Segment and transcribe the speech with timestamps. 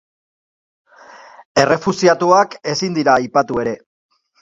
[1.65, 3.81] Errefuxiatuak ezin dira aipatu ere.